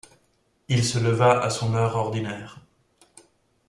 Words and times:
Il 0.67 0.83
se 0.83 0.97
leva 0.97 1.41
à 1.43 1.51
son 1.51 1.75
heure 1.75 1.95
ordinaire. 1.95 2.59